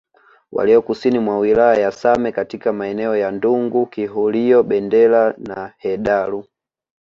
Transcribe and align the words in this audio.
walio 0.51 0.81
kusini 0.81 1.19
mwa 1.19 1.39
wilaya 1.39 1.79
ya 1.81 1.91
Same 1.91 2.31
katika 2.31 2.73
maeneo 2.73 3.17
ya 3.17 3.31
Ndungu 3.31 3.85
Kihurio 3.85 4.63
Bendera 4.63 5.33
na 5.37 5.73
Hedaru 5.77 6.45